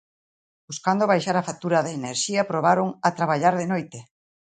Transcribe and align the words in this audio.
Buscando 0.69 1.09
baixar 1.11 1.35
a 1.37 1.47
factura 1.49 1.83
da 1.85 1.95
enerxía 1.99 2.47
probaron 2.51 2.87
a 3.07 3.09
traballar 3.17 3.53
de 3.57 3.65
noite. 3.73 3.99